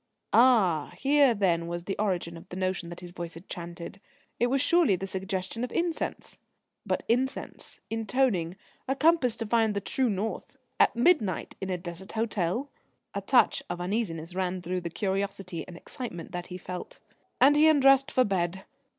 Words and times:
Ah, 0.33 0.93
here 0.97 1.35
then 1.35 1.67
was 1.67 1.83
the 1.83 1.95
origin 1.99 2.35
of 2.35 2.49
the 2.49 2.55
notion 2.55 2.89
that 2.89 3.01
his 3.01 3.11
voice 3.11 3.35
had 3.35 3.47
chanted: 3.47 4.01
it 4.39 4.47
was 4.47 4.59
surely 4.59 4.95
the 4.95 5.05
suggestion 5.05 5.63
of 5.63 5.71
incense. 5.71 6.39
But 6.87 7.03
incense, 7.07 7.79
intoning, 7.91 8.55
a 8.87 8.95
compass 8.95 9.35
to 9.35 9.45
find 9.45 9.75
the 9.75 9.79
true 9.79 10.09
north 10.09 10.57
at 10.79 10.95
midnight 10.95 11.55
in 11.61 11.69
a 11.69 11.77
Desert 11.77 12.13
hotel! 12.13 12.71
A 13.13 13.21
touch 13.21 13.61
of 13.69 13.79
uneasiness 13.79 14.33
ran 14.33 14.59
through 14.63 14.81
the 14.81 14.89
curiosity 14.89 15.67
and 15.67 15.77
excitement 15.77 16.31
that 16.31 16.47
he 16.47 16.57
felt. 16.57 16.99
And 17.39 17.55
he 17.55 17.67
undressed 17.67 18.09
for 18.11 18.23
bed. 18.23 18.63